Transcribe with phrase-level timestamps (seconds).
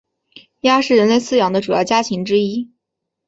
[0.61, 2.71] 鸭是人类饲养的主要家禽之一。